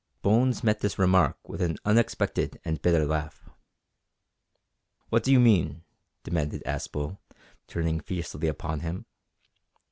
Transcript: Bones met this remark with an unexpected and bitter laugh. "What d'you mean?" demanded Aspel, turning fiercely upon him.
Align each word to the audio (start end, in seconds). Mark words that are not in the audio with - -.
Bones 0.23 0.63
met 0.63 0.79
this 0.79 0.97
remark 0.97 1.37
with 1.47 1.61
an 1.61 1.77
unexpected 1.85 2.59
and 2.65 2.81
bitter 2.81 3.05
laugh. 3.05 3.47
"What 5.09 5.23
d'you 5.23 5.39
mean?" 5.39 5.83
demanded 6.23 6.63
Aspel, 6.65 7.19
turning 7.67 7.99
fiercely 7.99 8.47
upon 8.47 8.79
him. 8.79 9.05